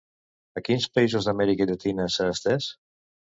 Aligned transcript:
A 0.59 0.63
quins 0.67 0.87
països 0.99 1.27
d'Amèrica 1.29 1.67
Llatina 1.71 2.09
s'ha 2.15 2.27
estès? 2.37 2.73